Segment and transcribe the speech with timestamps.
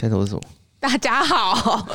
[0.00, 0.40] 开头是什么？
[0.80, 1.86] 大家好，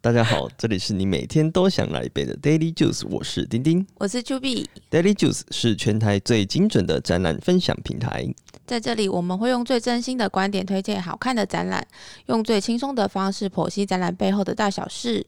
[0.00, 3.86] 大家好，这里是你每天都想来一杯的 Daily Juice，我是丁丁。
[3.98, 8.26] 我是 Juby，Daily Juice 是全台最精准的展览分享平台。
[8.64, 11.86] 在这里我们会用最真心的观点推荐好看的展览，
[12.28, 15.26] 用最轻松的方式剖析展览背后的大小事。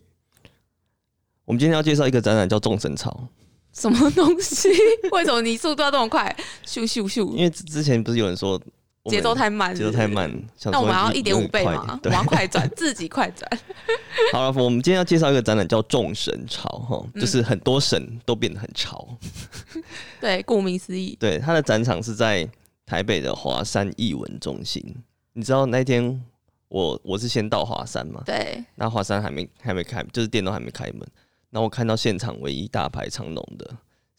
[1.45, 3.29] 我们今天要介绍一个展览，叫众神潮。
[3.75, 4.71] 什么东西？
[5.12, 6.35] 为什么你速度要这么快？
[6.65, 7.30] 咻咻咻！
[7.35, 8.59] 因为之之前不是有人说
[9.11, 10.07] 节奏太慢，节奏太。
[10.07, 12.01] 慢，想那我们说要一点五倍快嘛？
[12.05, 13.49] 我们，要快转，自己快转。
[14.33, 19.07] 好了，我们今天要介绍一个展览，叫众神潮，哈，嗯就是很多神都变得很潮。
[20.21, 22.49] 对，顾名思义， 对，它的展场是在
[22.87, 24.83] 台北的华山艺文中心。
[25.33, 26.21] 你知道那天
[26.69, 31.01] 我我是先到华山嘛，对，那华山还没还没开，就是店都还没开门。
[31.51, 33.71] 然后我看到现场唯一大排长龙的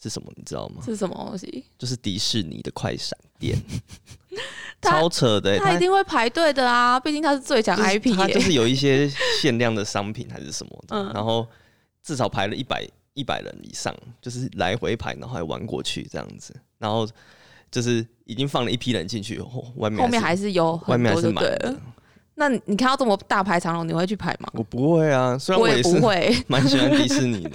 [0.02, 0.32] 是什么？
[0.36, 0.82] 你知道吗？
[0.84, 1.64] 是什么东西？
[1.78, 3.58] 就是迪士尼的快闪店，
[4.82, 9.08] 超扯的他一定会排队的啊，毕竟他是最强就是 IP 耶、它就是有一些
[9.42, 11.48] 限量的商品还是什么的，嗯然后
[12.04, 17.08] 至少排了一百一百人以上，就是来回排，然后还玩过去这样子，然后
[17.70, 21.76] 就是已经放了一批人进去，后外面后面还是是有外面还是满的。
[22.36, 24.50] 那你你看到这么大排长龙，你会去排吗？
[24.54, 26.36] 我不会啊，虽然我也也是不会。
[26.48, 27.52] 蛮喜欢迪士尼的，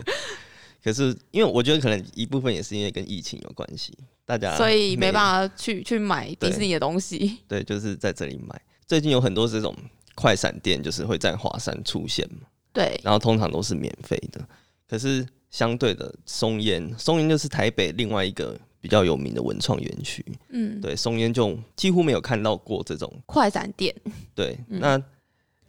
[0.86, 3.92] 可是因为我觉得可能一部分也是因为跟疫情有关系，
[4.24, 5.18] 大家所以没法。
[5.18, 7.38] 办法去去买迪士尼的东西。
[7.48, 8.56] 对，就是在这里买。
[8.86, 9.74] 最近有很多这种
[10.14, 14.48] 快闪店，就是会在华山出现嘛，对，然后通常都是免费的。
[14.88, 20.24] 可是相对的，松烟，松烟就是台北另外一个比较有名的文创园区。
[20.50, 23.12] 嗯，对，松烟就几乎没有看到过这种。
[23.26, 23.92] 快闪店，
[24.36, 24.96] 对，嗯那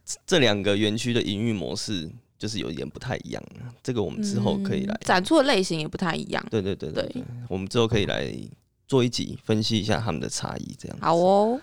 [0.05, 2.07] 这这两个园区的营运模式
[2.37, 3.43] 就是有一点不太一样。
[3.81, 6.45] 这个我们之后可以来嗯展出的类型也不太一样。
[6.49, 7.09] 对对对对
[7.49, 8.33] 我们之后可以来
[8.87, 10.97] 做一集分析一下他们的差异，这样。
[11.01, 11.59] 好哦，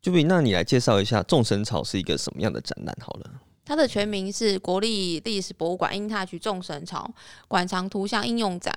[0.00, 3.30] 就比那你来介绍一下众神草是一个什么样的展览好了。
[3.64, 7.12] 它的全名是国立历史博物馆英塔区众神草
[7.48, 8.72] 馆藏图像应用展。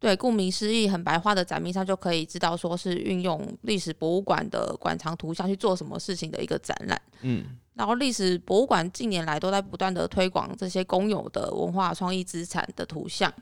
[0.00, 7.02] 对，顾名思义，很白话的展名上就可以知道，说是运用历史博物馆的馆藏图像去做什么事情的一个展览。
[7.22, 7.44] 嗯，
[7.78, 13.32] 然后历史博物馆近年来都在不断的推广这些公有的文化创意资产的图像，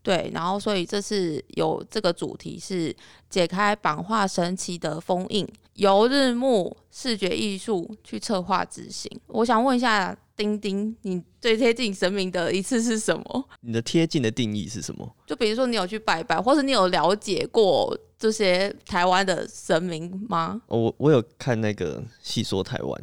[0.00, 2.94] 对，然后所以这次有这个主题是
[3.28, 9.10] 解开版画神奇的封印，由日暮视觉艺术去策划执行。
[9.26, 13.48] 我想问一下丁丁，你最贴近神明的一次是什么？
[13.60, 15.06] 你的贴近的定义是什么？
[15.26, 20.58] 就比如说你有去拜拜，或者你有了解过这些台湾的神明吗？
[20.68, 23.02] 哦，我我有看那个《戏说台湾》，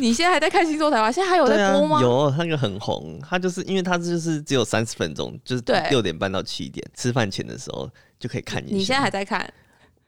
[0.00, 1.12] 你现在还在看《星座台湾》？
[1.14, 7.86] 现在还有在播吗？，有那个很红，它就是因为它就是只有三十分钟，就是对六点半到七点，吃饭前的时候
[8.18, 8.74] 就可以看一下。
[8.74, 9.52] 你现在还在看？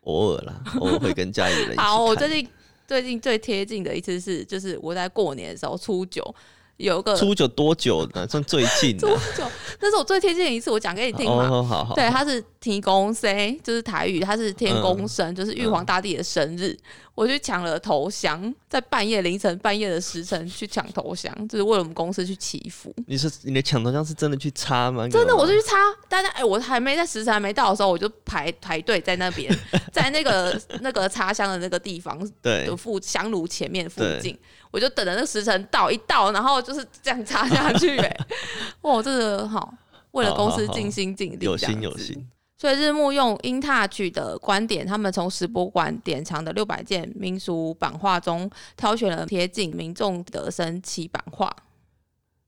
[0.05, 1.85] 偶尔啦，偶尔会跟家里人一起看。
[1.85, 2.49] 好，我最近
[2.89, 6.35] 最近最贴近的一次是，就是我在过年的时候初九
[6.79, 8.27] 有一个初九多久呢？
[8.27, 9.19] 算最近 初的。
[9.37, 9.45] 九，
[9.79, 11.47] 那是我最贴近的一次，我讲给你听嘛。
[11.47, 11.95] 哦，好好。
[11.95, 16.77] 对，他是提公生，就是台语，他是天公嗯生，就是玉皇大帝的生日。
[17.15, 22.95] 我去抢了头香，在半夜凌晨半夜的时辰去抢头香，就是为了我们公司去祈福。
[23.09, 25.09] 你是你的抢头像是真的去插吗？
[25.09, 25.77] 真的，我就就去插，
[26.09, 29.53] 大家哎、我还没在时辰还没到的时候，我就排 排队在那边，
[29.93, 34.39] 在那个那个插香的那个地方对的附香炉前面附近，
[34.71, 38.17] 我就等着那个时辰到，一到，然后就是这样插下去、哎，
[38.83, 39.75] 哇，这个好，
[40.13, 41.57] 为了公司尽心尽力，有。
[41.57, 42.29] 心有心。
[42.59, 51.55] 所以日暮用 In Touch 的观点，他们从石博馆典藏的六百件民俗版画中，挑选了贴近民众的神奇版画。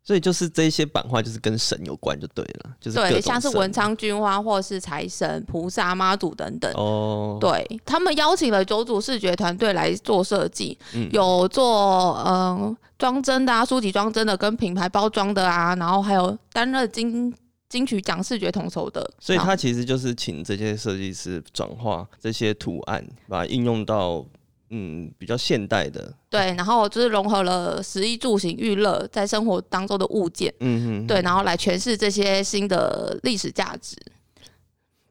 [0.03, 6.72] 所以就是这些版画就是跟神有关就对了，就是各对，像是文昌君花或是财神、菩萨、妈祖等等。
[6.75, 17.33] 哦，对他们邀请了九组视觉团队来做设计，嗯有做嗯装帧的啊，书籍装帧的，跟品牌包装的啊，然后还有担任金
[17.71, 19.11] 金曲奖视觉统筹的。
[19.19, 24.27] 所以他其实就是请这些设计师转化这些图案，把它应用到
[24.69, 33.97] 嗯比较现代的，对，然后就是融合了食衣住行娱乐在生活当中的物件，嗯哼，对，然后来诠释这些新的历史价值。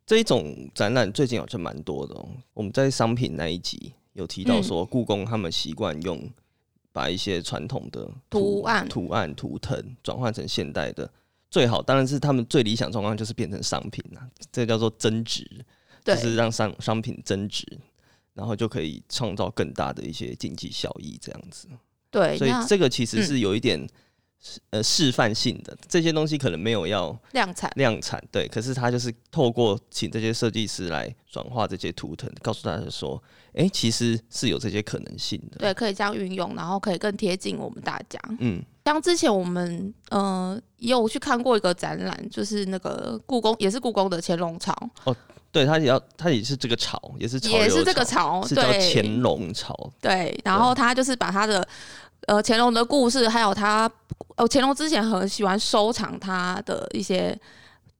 [0.05, 2.27] 这一种展览最近好像蛮多的、哦。
[2.53, 6.19] 我们在商品那一集有提到嗯说，故宫他们习惯用
[6.91, 11.09] 把一些传统的图案图案、图腾转换成现代的。
[11.49, 15.43] 最好当然是他们最理想状况就是变成商品啊，这叫做增值，
[16.03, 17.65] 就，是让商商品增值，
[18.33, 21.67] 然后就可以创造更大的一些经济效益，这样子。
[22.11, 23.87] 对，所以这个其实是有一点
[24.71, 27.71] 呃示范性的这些东西，可能没有要量产。
[27.75, 33.21] 量产，对，可是他就是透过请这些设计师来转化这些图腾，告诉大家说，
[33.53, 35.57] 哎、其实是有这些可能性的。
[35.57, 38.19] 对，可以这样运用，然后可以更贴近我们大家。
[38.39, 45.15] 嗯，像之前我们呃也有去看过一个展览，就是那个故宫，也是故宫的乾隆朝哦，
[45.51, 49.75] 对，他也要，他也是这个朝，也是也是这个，朝，是叫乾隆朝。
[50.01, 51.67] 对，然后他就是把他的
[52.25, 53.89] 呃乾隆的故事，还有他
[54.35, 57.39] 呃乾隆之前很喜欢收藏他的一些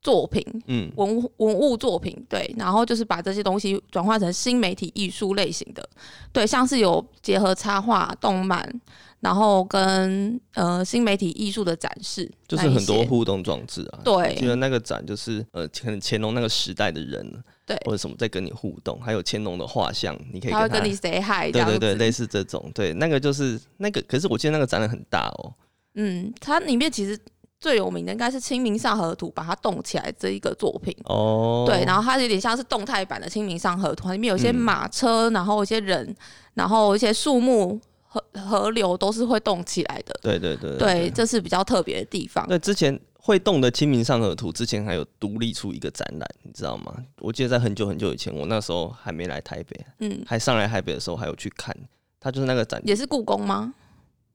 [0.01, 0.43] 作品。
[0.65, 5.87] 嗯，文物文物作品，对，然后就是把这些东西转化成新媒体艺术类型的，
[6.31, 8.81] 对，像是有结合插画、动漫，
[9.19, 13.99] 然后跟呃新媒体艺术的展示，就是很多互动装置啊。
[14.03, 25.53] 对记得那个展就是呃，可能乾隆那个时代的人，对或者什么在跟你互动，还有乾隆的画像，你可以他他会跟你 say hi，对对对，类似这种，对，那个就是那个，可是我记得那个展览很大哦。
[25.95, 27.19] 嗯，它里面其实
[27.59, 30.95] 最有名的应该是《清明上河图》，把它动起来这一个作品。
[31.05, 36.15] 哦，对，然后它有点像是动态版的《清明上河图》，里面有一些嗯马车，然后一些人，
[36.53, 37.77] 然后一些树木、
[38.09, 40.19] 河河流都是会动起来的。
[40.21, 42.45] 对对对对，这是比较特别的地方。
[42.47, 46.93] 对，之前会动的《清明上河图》之前还有独立出一个展览，你知道吗？
[47.19, 51.75] 我记得在很久很久以前，我那时候还没来台北，嗯，还上来台北的时候，还有去看。
[52.19, 53.73] 它就是那个展，也是故宫吗？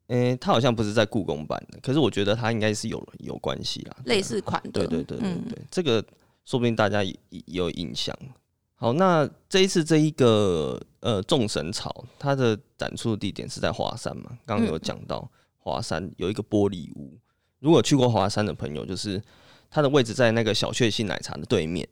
[0.06, 3.97] 诶、它好像不是在故宫办的，可是我觉得它应该是有有关系啦。
[4.05, 4.71] 类似款的。
[4.71, 6.03] 对对对对这个
[6.44, 8.17] 说不定大家也也有印象。
[8.84, 14.25] 好，那这一次这一个呃众神草，它的展出的地点是在华山嘛？
[14.44, 15.26] 刚刚有讲到
[15.56, 17.19] 华山有一个玻璃屋，
[17.60, 19.22] 如果去过华山的朋友，就是
[19.70, 21.88] 它的位置在那个小确幸奶茶的对面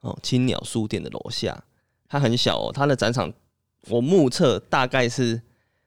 [0.00, 1.64] 哦，青鸟书店的楼下。
[2.10, 3.32] 它很小哦，它的展场
[3.88, 5.40] 我目测大概是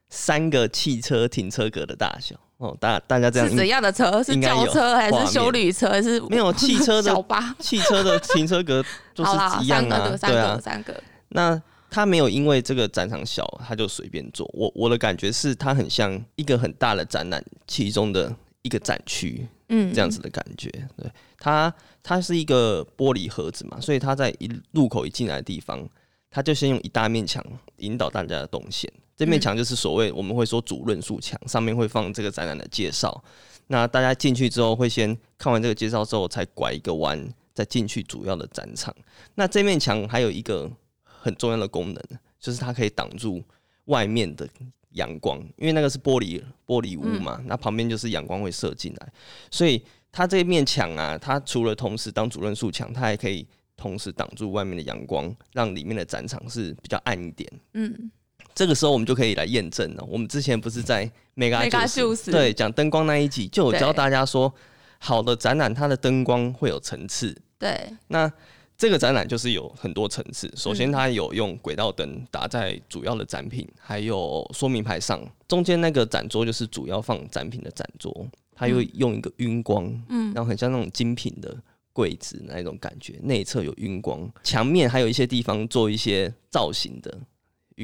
[0.09, 2.75] 三个汽车停车格的大小哦。
[2.79, 4.21] 大大家这样是怎样的车？
[4.23, 5.89] 是轿车还是修旅车？
[5.89, 7.55] 还是没有汽车的小巴？
[7.59, 8.83] 汽车的 停 车格
[9.13, 9.31] 就，是
[9.63, 10.61] 一样啊三个，，三对啊个，。
[10.61, 11.03] 三个。
[11.29, 14.49] 那他没有因为这个展场小，他就随便做。
[14.53, 20.69] 我我的感觉是，它很像一个很大的展览其中的一个展区嗯，这样子的感觉。
[20.97, 25.87] 对，它它是一个玻璃盒子嘛，所以它在一入口一进来的地方，
[26.29, 27.43] 它就先用一大面墙
[27.77, 28.91] 引导大家的动线。
[29.17, 33.21] 这面墙就是所谓我们会说主论述墙，上面会放这个展览的介绍。
[33.65, 38.95] 那大家进去之后，会先看完这个介绍之后，才拐一个弯，再进去主要的展场。
[39.35, 40.71] 那这面墙还有一个
[41.03, 42.01] 很重要的功能，
[42.39, 43.43] 就是它可以挡住
[43.85, 44.47] 外面的
[44.91, 49.11] 阳光，因为那个是玻璃玻璃屋嘛，那旁边就是阳光会射进来，
[49.49, 57.51] 所以它这面墙啊，它除了同时当主论述墙，它还可以同时挡住外面的阳光，让里面的展场是比较暗一点。
[57.73, 58.11] 嗯，
[58.57, 60.03] 这个时候我们就可以来验证了。
[60.09, 61.05] 我们之前不是在
[61.35, 64.51] Mega Mega Juice Juice 对讲灯光那一集，就有教大家说，
[64.97, 68.31] 好的展览它的灯光会有层次，对，那
[68.75, 70.51] 这个展览就是有很多层次。
[70.55, 75.21] 首先，嗯它有用轨道灯打在主要的展品，还有说明牌上。
[75.47, 81.55] 中间那个展桌就是主要放展品的展桌，它又用一个晕光，嗯然后很像那种精品的
[81.93, 83.19] 柜子那一种感觉。
[83.21, 87.21] 内侧有晕光，墙面还有一些地方做一些造型的晕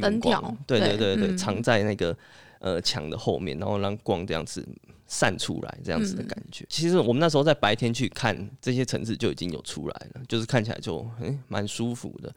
[0.01, 0.57] 灯条光。
[0.65, 2.15] 对对对对，嗯藏在那个
[2.59, 4.67] 呃墙的后面，然后让光这样子
[5.07, 6.65] 散出来，这样子的嗯感觉。
[6.69, 12.33] 其实我们那时候在白天去看这些城市就已经有出来了，就是看起来就诶蛮、舒服的。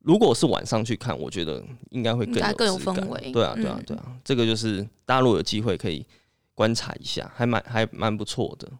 [0.00, 6.04] 如果是晚上去看，我觉得应该会更应该更有氛围对啊，对啊嗯，对啊，这个就是大陆有机会可以
[6.54, 8.70] 观察一下，还蛮还蛮不错的。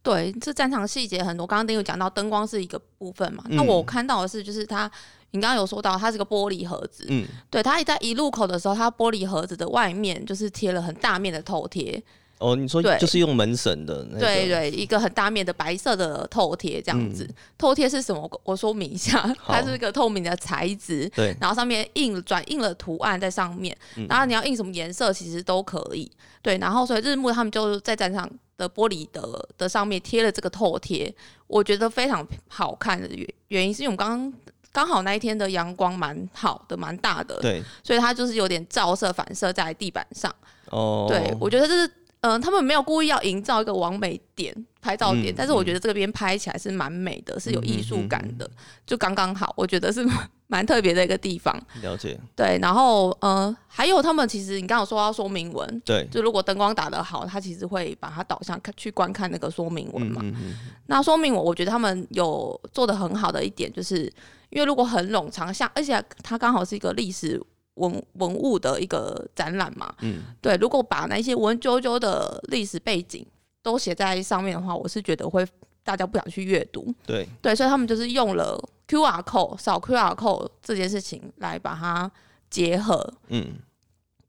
[0.00, 1.46] 对，这战场细节很多。
[1.46, 4.88] 刚刚都有讲到灯光是一个部分嘛，那嗯我看到的是，就是它，
[5.34, 12.00] 你刚刚有说到它是个玻璃盒子，嗯，对，它在一入口的时候，它玻璃盒子的外面就是贴了很大面的透贴，
[12.38, 17.28] 哦，你说对就是用门神的那个，对对，一个很大面的白色的透贴这样子。
[17.58, 18.22] 透贴是什么？
[18.22, 26.08] 我我说明一下， 它是一个透明的材质，对，然后上面印转印了图案在上面，嗯然后你要印什么颜色其实都可以。
[26.42, 31.12] 对，然后所以日暮他们就在展场的玻璃的的上面贴了这个透贴，
[31.48, 34.32] 我觉得非常好看的原原因是因为我们刚刚。
[34.74, 40.34] 刚好那一天的阳光蛮好的，蛮大的，对，所以它就是有点照射反射在地板上。
[40.70, 41.90] 哦，对，我觉得这是，
[42.24, 48.50] 嗯、他们没有故意要营造一个完美点拍照点，嗯但是我觉得这边拍起来是蛮美的，是有艺术感的，
[48.86, 51.54] 就刚刚好，我觉得是 蛮蛮特别的一个地方。
[51.82, 60.22] 了解，对，然后呃，还有他们其实你刚刚有说到说明文，对，就如果灯光打得好，他其实会把它导向看去观看那个说明文嘛。
[60.24, 60.54] 嗯嗯
[60.86, 64.10] 那说明文我觉得他们有做的很好的一点，就是
[64.48, 67.38] 因为如果很冗长，像而且它刚好是一个历史
[67.74, 69.94] 文文物的一个展览嘛。
[70.00, 73.26] 嗯，对，如果把那些文绉绉的历史背景
[73.62, 75.46] 都写在上面的话，我是觉得会
[75.82, 76.94] 大家不想去阅读。
[77.06, 82.10] 对，对，所以他们就是用了 QR code 扫 QR code 这件事情来把它
[82.50, 83.12] 结合。
[83.28, 83.54] 嗯，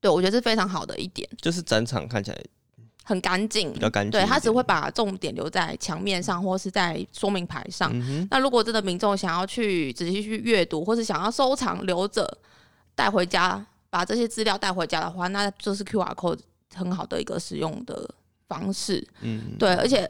[0.02, 2.42] 对我觉得是非常好的一点，就是展场看起来
[3.04, 3.80] 很干净比。
[3.80, 4.12] 较干净。
[4.12, 7.92] 对，他只会把重点留在墙面上，或是在说明牌上。
[7.94, 12.26] 嗯，那如果真的民众想要去仔细去阅读，或是想要收藏留着
[12.96, 16.40] 带回家，把这些资料带回家的话，那就是 QR code
[16.74, 18.10] 很好的一个使用的
[18.48, 19.06] 方式。
[19.22, 20.10] 嗯，对，而且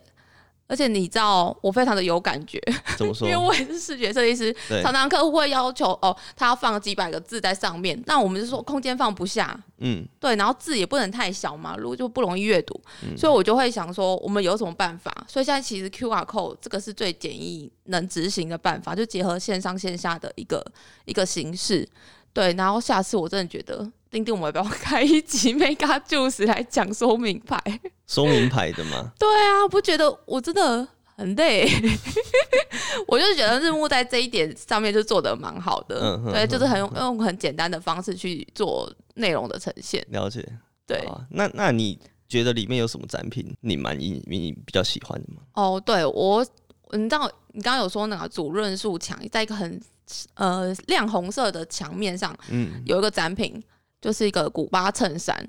[0.67, 2.59] 而且你知道，我非常的有感觉，
[2.97, 3.37] 怎么说 因为？
[3.39, 4.51] 我也是视觉设计师，
[4.81, 15.11] 常常客户会要求哦，他要放几百个字在上面，那我们就说空间放不下，嗯，对，然后字也不能太小嘛，如果就不容易阅读，嗯所以我就会想说，我们有什么办法？
[15.27, 20.65] 所以现在其实 QR code 这个是最简易能执行的办法，就结合线上线下的一个
[21.05, 21.87] 一个形式。
[22.35, 27.57] 对，然后下次我真的觉得，丁丁，我们要不要开一集 Mega Juice 来讲说明牌？
[28.05, 29.13] 说明牌的吗。
[29.17, 31.65] 对啊，不觉得我真的很累？
[33.07, 40.05] 我就觉得日暮在这一点上面就做的蛮好的，对，嗯哼哼就是很用用很简单的方式去做内容的呈现。
[40.09, 40.45] 了解。
[40.85, 45.41] 对，好啊那那你觉得里面有什么展品你满意、你比较喜欢的吗？
[45.53, 46.45] 哦，对我，
[46.91, 49.81] 你知道你刚刚有说那个主论述墙，在一个很
[50.35, 53.61] 呃亮红色的墙面上嗯，有一个展品，
[54.01, 55.47] 就是一个古巴衬衫。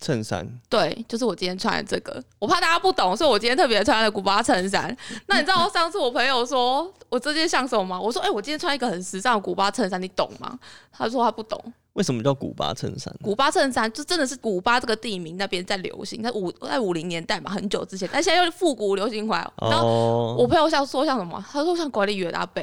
[0.00, 0.46] 衬衫。
[0.68, 4.94] 对，就是我今天穿的这个，我怕大家不懂，所以我今天特别穿了古巴衬衫。
[5.26, 8.00] 那你知道上次我朋友说我这件像什么吗？
[8.00, 10.58] 我说，哎、我今天穿一个很时尚的古巴衬衫，你懂吗？
[10.92, 11.60] 他说他不懂。
[11.94, 13.10] 为什么叫古巴衬衫？
[13.22, 19.50] 古巴衬衫就真的是古巴这个地名那边在流行，在五在五零年代嘛，很久之前，但现在又复古流行回来。
[19.62, 21.42] 然后哦，我朋友像说像什么？
[21.50, 22.62] 他说像管理员阿贝，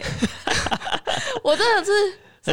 [1.43, 1.91] 我真的是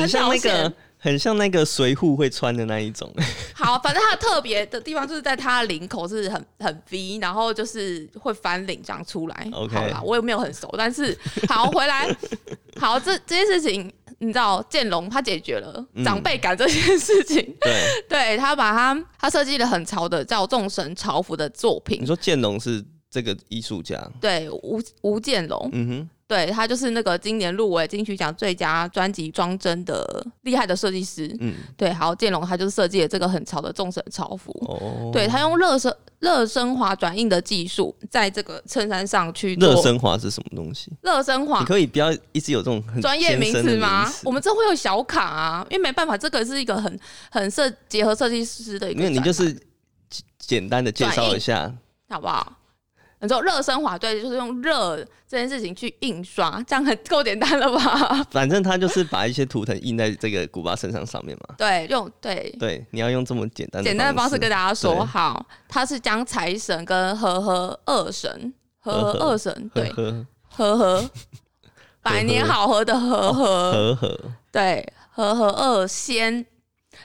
[0.01, 3.11] 很像那个，很像那个随扈会穿的那一种。
[3.55, 9.49] 好，反正它的特别的地方就是在它的领口是很很 V，然后就是会翻领这样出来。
[9.53, 11.17] OK 好啦，我也没有很熟，但是
[11.49, 12.07] 好回来，
[12.79, 16.05] 好这这件事情，你知道建龙他解决了嗯。
[16.05, 17.75] 长辈感这件事情，对，
[18.09, 22.03] 对他把他他设计了很潮的叫众神朝服的作品。
[22.03, 31.37] 你，说建龙是这个艺术家，对吴吴建龙，嗯哼，对他就是那个今年入围金曲奖最佳专辑装帧的厉害的设计师。
[31.41, 34.53] 嗯，对，好，建龙他就是设计了这个很潮的众神潮服。
[34.69, 40.93] 哦，对他用热升热升华转印的技术，在这个衬衫上去做热升华是什么东西？
[41.03, 44.09] 热升华你可以不要一直有这种很专业名词吗？
[44.23, 46.97] 我们这会有小卡啊，因为没办法，这个是一个很
[47.33, 49.53] 很设结合设计师的一个因为，你就是
[50.09, 51.75] 简简单的介绍一下，
[52.09, 52.60] 好不好？
[53.21, 54.97] 你说热升华，对，就是用热
[55.29, 58.27] 这件事情去印刷，这样很够简单了吧？
[58.33, 61.55] 反正他就是把一些图腾印在这个古巴身上上面嘛。
[61.59, 69.93] 对，用对对，你要用这么简单的简单的方式跟大家说，好，他是将财神跟和和二神，和和和和二神，对，
[70.49, 71.11] 和 和
[72.03, 76.47] 百年好合的和和，和和，对，和和二仙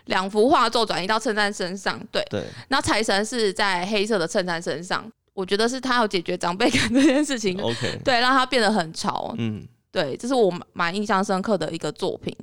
[0.05, 12.36] 两幅画作转移到衬衫身上，对，对，那财神是在黑色的衬衫身上，我觉得是他要解决长辈感这件事情，OK，对，让他变得很潮，嗯，对，这是我蛮蛮印象深刻的一个作品。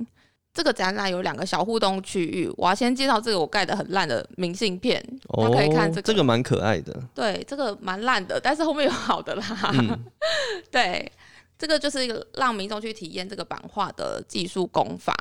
[0.53, 6.01] 这个展览有两个小互动区域，我要先介绍这个我盖的很烂的明信片，大哦家可以看这个。
[6.03, 9.43] 这个蛮可爱的，对，这个蛮烂的，但是后面有好的啦。
[9.73, 9.99] 嗯
[10.69, 11.11] 对，
[11.57, 15.11] 这个就是一个让民众去体验这个版画的技术功法。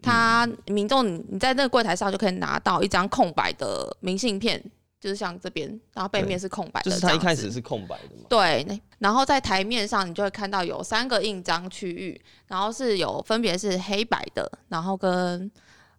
[0.00, 4.58] 他民众你你在那个柜台上就可以拿到一张空白的明信片，
[5.00, 7.50] 就是像这边，然后背面是空白的，就是它一开始。
[7.50, 15.50] 是空白的嘛，对，那然后在台面上你就会看到有三个印章区域，然后是有分别是黑白的，然后跟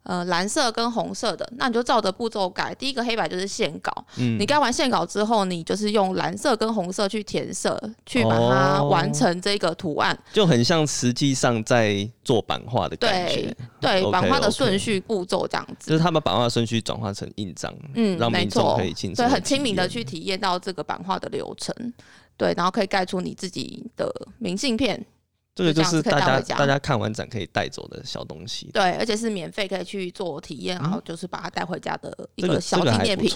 [0.03, 2.73] 呃蓝色跟红色的，那你就照着步骤改。
[2.75, 10.17] 第一个黑白就是线稿，嗯你盖完线稿之后，你就是用蓝色跟红色去填色，去把它哦完成这个图案。
[10.33, 15.91] 就很像实际上在做版画的感觉，对版画的顺序步骤这样子。
[15.91, 21.75] 就是他把版画顺序转化成印章，嗯，没让民众可以进，对，很亲民的去体验到这个版画的流程。
[22.37, 25.05] 对，然后可以盖出你自己的明信片，
[25.59, 33.29] 这个就是大家大家看完展可以带走的小东西，对，而且是免费可以去做体验，然后就是把它带回家的一个小纪念品。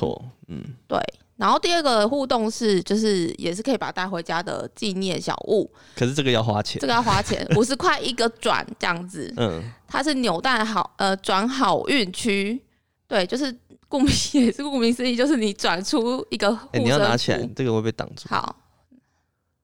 [0.48, 0.98] 嗯，对，
[1.36, 6.80] 然后第二个互动是，就是也是可以把它带回家的纪念小物，可是这个要花钱。
[6.80, 9.34] 这，个要花钱， 五十块一个转这样子。
[9.36, 12.63] 嗯，它是扭蛋好呃转好运区，
[13.06, 13.53] 对，就是
[13.89, 18.56] 顾名 也是顾名思义，就是你转出一个你要拿起来符，这个会被挡住，好，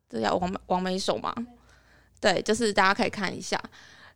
[0.10, 1.34] 这叫王王美手嘛？
[2.20, 3.62] 对，就是大家可以看一下。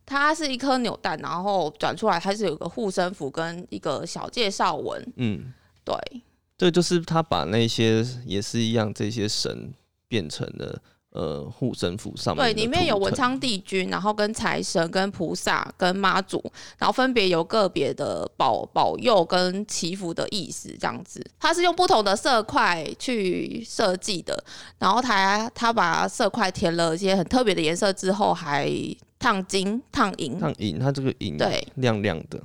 [0.06, 5.02] 它是一颗扭蛋，然后转出来，它是有个护身符跟一个小介绍文。
[5.16, 5.96] 嗯，对，
[6.58, 9.72] 这就是他把那些也是一样这些神
[10.06, 10.82] 变成了
[11.14, 16.42] 呃护身符上面对，里面有文昌帝君，然后跟财神、跟菩萨、跟妈祖，
[16.76, 21.24] 然后分别有个别的保保佑跟祈福的意思，这样子。
[21.38, 24.44] 它是用不同的色块去设计的，
[24.78, 28.68] 然后它它把色块填了一些很特别的颜色之后，还
[29.18, 30.38] 烫金、烫银。
[30.38, 32.40] 烫银，它这个银对亮亮的，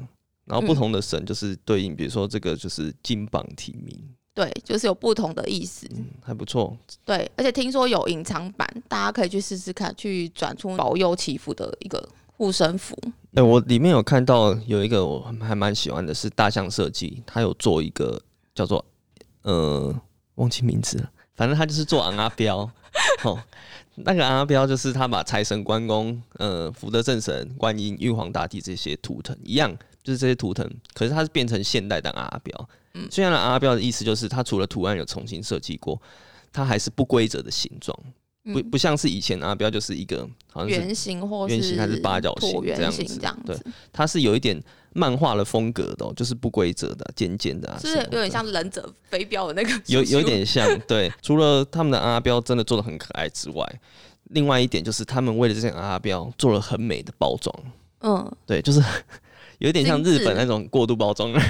[0.45, 3.99] 然后不嗯同的神就是对应，比如说这个就是金榜题名，
[4.39, 5.85] 对，就是有不同的意思。
[5.97, 6.73] 嗯，还不错。
[7.03, 12.01] 对，而且听说有隐藏版，大家可以去试试看，去转出保佑祈福的一个
[12.37, 12.97] 护身符。
[13.33, 18.17] 哎、我里面有看到有一个我还蛮喜欢的是大象设计，他有做一个
[18.55, 18.85] 叫做
[19.41, 19.93] 呃
[20.35, 22.59] 忘记名字了，反正他就是做昂阿标，
[23.25, 23.37] 哦，
[23.95, 29.69] 那个昂阿标就是他把财神、关公、呃福德正神、观音、玉皇大帝这些图腾一样，
[30.01, 32.69] 就是这些图腾，可是它是变成现代的昂阿标。
[32.93, 36.01] 嗯，虽然昂阿标的意思就是它除了图案有重新设计过，
[36.51, 37.97] 它还是不规则的形状，
[38.43, 38.69] 不嗯。
[38.69, 43.03] 不像是以前阿标就是一个好像圆形或圆形还是八角形这样子。
[43.45, 44.61] 对子，它是有一点
[44.93, 49.81] 漫画的风格的、哦，就是不规则的、尖尖的、啊，是有点像忍者飞镖的那个？
[49.85, 50.67] 有有点像。
[50.87, 53.81] 对，除了他们的阿标真的做的很可爱之外，
[54.31, 57.55] 另外一点就是他们为了这件阿标做了很美的包装，
[58.01, 58.81] 嗯，对，就是
[59.59, 61.41] 有点像日本那种过度包装 的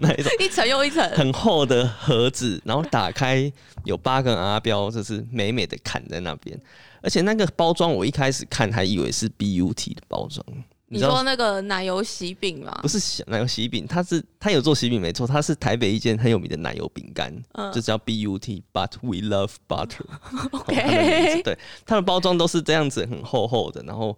[0.00, 0.32] 那一种。
[0.40, 3.50] 一层又一层，很厚的盒子，然后打开
[3.84, 6.58] 有八个阿标，就是美美的砍在那边，
[7.02, 10.44] 而且那个包装我一开始看还以为是 BUT 的包装，
[10.90, 12.88] 你说那个奶油喜饼吗不？
[12.88, 20.48] 是小奶油喜饼，它是它有做喜饼没错，它是台北一间很有名的奶油饼干，嗯就叫 BUT，But we love butter 哦。
[20.60, 24.16] OK 它的名字对，它的包装都是这样子，很厚厚的，然后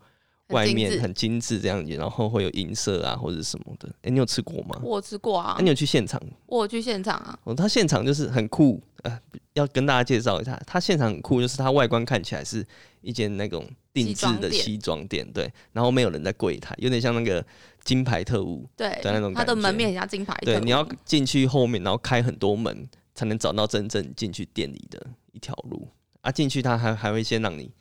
[0.50, 3.88] 外面很精致这样子，然后会有银色啊或者什么的。
[4.02, 4.80] 哎、你有吃过吗？
[4.82, 6.20] 我吃过啊那、，你有去现场？
[6.46, 9.20] 我有去现场啊，哦，它现场就是很酷，呃，
[9.54, 12.66] 要跟大家介绍一下，它现场很酷，就是它外观看起来是
[13.00, 17.44] 一间那种定制的西装店店，对，然后没有人在柜台，有点像那个
[17.84, 25.88] 金牌特务，对的那种，它的门面很像金牌特务，对，你要进去后面，然后开很多门，才能找到真正进去店里的一条路。
[26.22, 27.72] 啊，进去他还还会先让你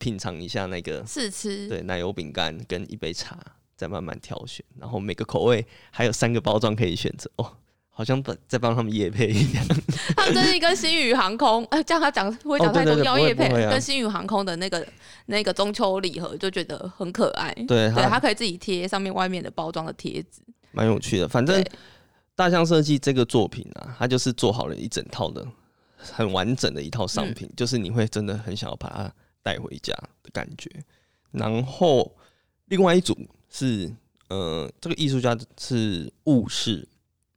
[0.00, 3.38] 品尝一下那个试吃，对奶油饼干跟一杯茶，
[3.76, 4.64] 再慢慢挑选。
[4.78, 7.52] 然后每个口味还有三个包装可以选择哦，
[7.90, 9.64] 好像在在帮他们夜配一样。
[10.16, 14.86] 他们最近跟新宇航空，呃， 这样他讲会讲太多要夜配，跟新宇航空的那个
[15.26, 20.40] 那个中秋礼盒就觉得很可爱，对，对，它它可以自己贴上面外面的包装的贴纸，
[20.72, 21.28] 蛮有趣的。
[21.28, 21.62] 反正
[22.34, 25.46] 大象设计这个作品啊，它就是做好了一整套的
[25.98, 30.70] 很完整的一套商品，就是你会真的很想要把它带回家的感觉。
[31.32, 32.16] 然后
[32.66, 33.16] 另外一组
[33.48, 33.92] 是
[34.28, 36.88] 呃，这个艺术家是雾室，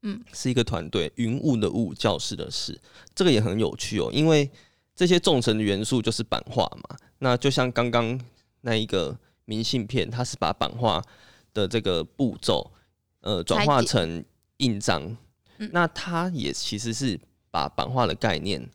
[0.03, 2.79] 嗯，是一个团队，云雾的雾，教室的室，
[3.15, 4.49] 这个也很有趣哦，因为
[4.95, 8.19] 这些众神的元素就是版画嘛，那就像刚刚
[8.61, 11.01] 那一个明信片，它是把版画
[11.51, 12.71] 的这个步骤，
[13.21, 14.23] 呃，转化成
[14.57, 15.17] 印章，
[15.57, 15.69] 嗯。
[15.73, 18.69] 那它也其实是把版画的概念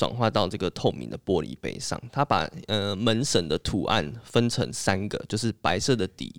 [0.00, 6.34] 转化到这个透明的玻璃杯上，它把呃门神的图案分成三个，就是白色的底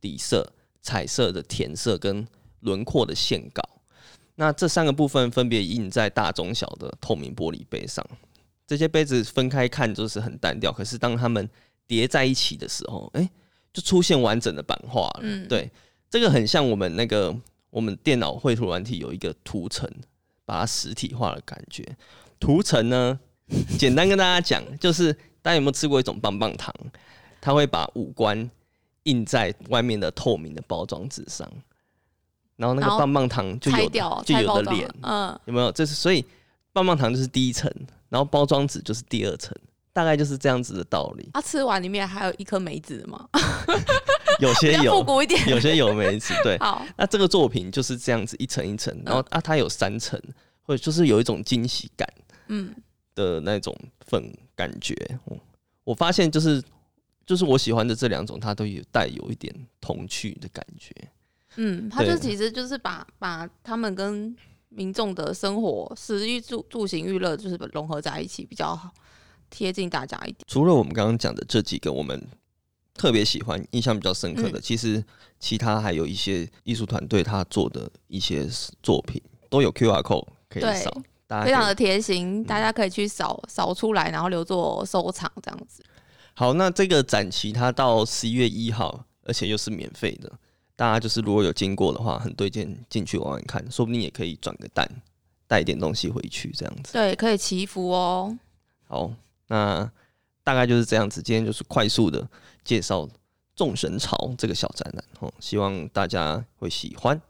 [0.00, 0.44] 底色、
[0.82, 2.26] 彩色的填色跟
[2.62, 3.62] 轮廓的线稿。
[4.34, 8.04] 那这三个部分分别印在大中小的透明玻璃杯上。
[8.66, 11.48] 这些杯子分开看就是很单调，可是当它们
[11.86, 13.30] 叠在一起的时候，哎、
[13.72, 15.20] 就出现完整的版画了。
[15.20, 15.70] 嗯对，
[16.10, 17.32] 这个很像我们那个
[17.70, 19.88] 我们电脑绘图软体有一个图层，
[20.44, 21.96] 把它实体化的感觉。
[22.44, 23.18] 图层呢，
[23.78, 26.74] 简单跟大家讲，就是大家有没有吃过一种棒棒糖？
[27.40, 28.50] 它会把五官
[29.04, 31.50] 印在外面的透明的包装纸上，
[32.56, 35.72] 然后那个棒棒糖就有掉就有的脸，嗯，有没有？
[35.72, 36.22] 这是所以
[36.72, 37.72] 棒棒糖就是第一层，
[38.10, 39.56] 然后包装纸就是第二层，
[39.94, 41.30] 大概就是这样子的道理。
[41.32, 43.26] 它吃完里面还有一颗梅子吗？
[44.40, 46.58] 有些有，古一点，有些有梅子，对。
[46.58, 50.20] 好，那这个作品就是这样子一层一层，然后嗯啊，它有三层，
[50.62, 52.08] 或者就是有一种惊喜感
[52.48, 52.74] 嗯，
[53.14, 53.76] 的那种
[54.08, 54.94] 氛感觉。
[55.24, 55.38] 我
[55.84, 56.62] 我发现就是
[57.26, 60.92] 就是我喜欢的这两种，它都有带有一点童趣的感觉。
[61.56, 64.36] 嗯，它就其实就是把把他们跟
[64.68, 68.92] 民众的生活、食衣住住行娱乐，就是融合在一起，比较好
[69.48, 70.38] 贴近大家一点。
[70.48, 72.20] 除了我们刚刚讲的这几个，我们
[72.92, 75.04] 特别喜欢、印象比较深嗯刻的，其实
[75.38, 78.48] 其他还有一些艺术团队他做的一些
[78.82, 85.82] 作品都有 QR code 可以对扫，大家非常的贴心，大家可以去扫扫出来，然后留作收藏这样子。
[86.34, 86.52] 好。
[86.54, 90.30] 那这个展期它到十一月一号而且又是免费的。
[90.76, 94.88] 大家就是如果有经过的话，很推荐进去玩玩看，说不定也可以转个蛋，
[95.46, 96.92] 带一点东西回去这样子。
[96.92, 98.36] 对，可以祈福哦。
[98.88, 99.12] 好，
[99.46, 99.88] 那
[100.42, 101.22] 大概就是这样子。
[101.22, 102.28] 今天就是快速的
[102.64, 103.08] 介绍
[103.54, 107.20] 众神潮这个小展览，哦，希望大家会喜欢。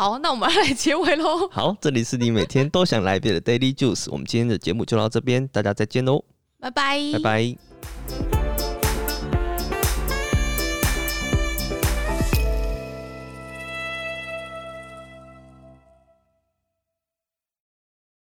[0.00, 1.46] 好，那我们来结尾喽。
[1.50, 6.24] 好，这里是你每天都想来一遍的 Daily Juice，我们今天的节目就到这边，大家再见喽，
[6.58, 8.39] 拜拜，拜拜。